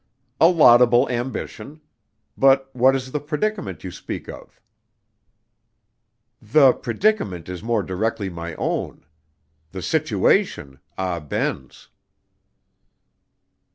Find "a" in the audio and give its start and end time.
0.39-0.47